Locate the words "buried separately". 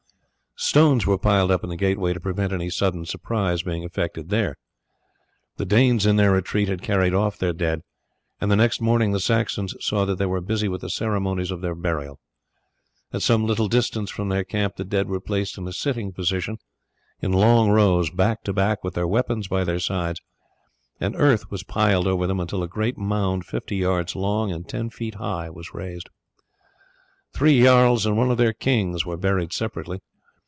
29.17-30.01